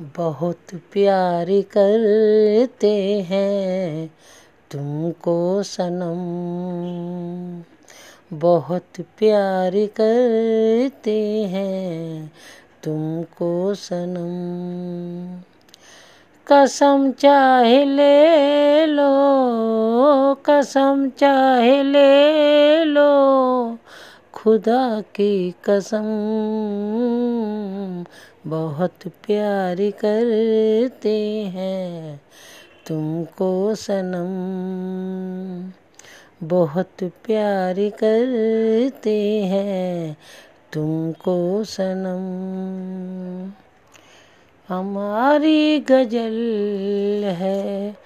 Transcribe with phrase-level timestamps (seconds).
[0.00, 4.10] बहुत प्यार करते हैं
[4.70, 6.20] तुमको सनम।
[8.38, 12.32] बहुत प्यार करते हैं
[12.82, 15.40] तुमको सनम।
[16.46, 19.10] कसम चाहे ले लो,
[20.34, 23.08] कसम चाहे ले लो
[24.34, 26.04] खुदा की कसम,
[28.46, 32.20] बहुत प्यार करते हैं
[32.86, 34.32] तुमको सनम।
[36.46, 40.16] बहुत प्यार करते हैं
[40.72, 42.24] तुमको सनम।
[44.68, 47.96] हमारी गज़ल है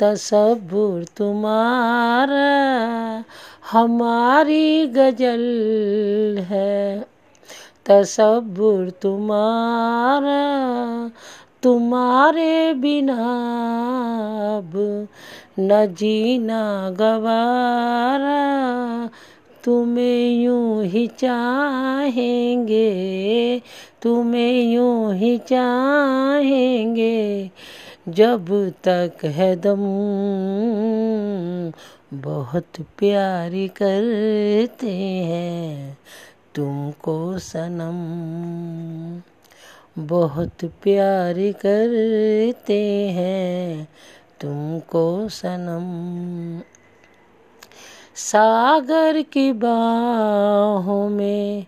[0.00, 2.44] तसब्बुर तुम्हारा
[3.74, 7.06] हमारी गज़ल है।
[7.86, 11.10] तसब्बुर तुम्हारा,
[11.62, 13.16] तुम्हारे बिना
[14.56, 15.08] अब
[15.58, 19.10] न जीना गवारा।
[19.64, 22.92] तुम्हें यूँ ही चाहेंगे,
[24.02, 27.50] तुम्हें यूँ ही चाहेंगे,
[28.08, 29.84] जब तक है दम
[32.14, 32.64] बहुत
[32.98, 35.98] प्यारी करते हैं
[36.54, 37.98] तुमको सनम।
[40.08, 43.88] बहुत प्यार करते हैं
[44.40, 46.62] तुमको सनम।
[48.16, 51.66] सागर की बाहों में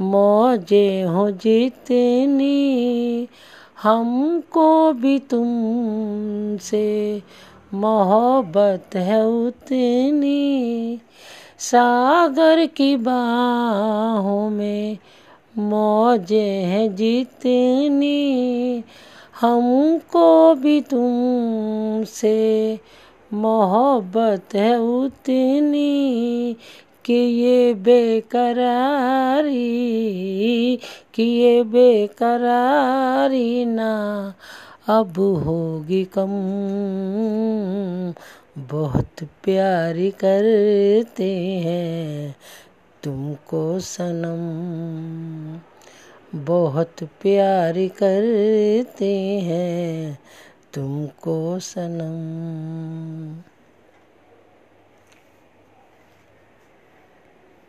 [0.00, 3.28] मौजे हो जितनी
[3.82, 7.22] हमको भी तुमसे
[7.74, 11.00] मोहब्बत है उतनी
[11.58, 14.98] सागर की बाहों में
[15.58, 18.84] मौजे हैं जितनी।
[19.40, 22.78] हमको भी तुमसे
[23.34, 26.56] मोहब्बत है उतनी
[27.04, 29.58] कि ये बेकरारी,
[31.14, 34.34] कि ये बेकरारी ना
[34.86, 36.30] अब होगी कम।
[38.58, 42.36] बहुत प्यारी करते हैं
[43.02, 44.42] तुमको सनम।
[46.44, 50.18] बहुत प्यारी करते हैं
[50.74, 53.11] तुमको सनम।